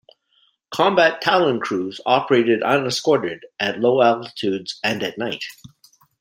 Combat 0.73 1.21
Talon 1.21 1.59
crews 1.59 2.01
operated 2.07 2.63
unescorted 2.65 3.45
at 3.59 3.79
low 3.81 4.01
altitudes 4.01 4.79
and 4.83 5.03
at 5.03 5.19
night. 5.19 5.43